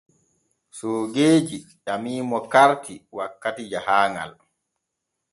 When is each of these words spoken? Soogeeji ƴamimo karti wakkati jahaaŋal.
Soogeeji 0.77 1.57
ƴamimo 1.85 2.37
karti 2.53 2.93
wakkati 3.17 3.63
jahaaŋal. 3.71 4.31